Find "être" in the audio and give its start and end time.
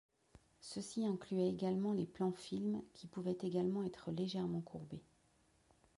3.83-4.09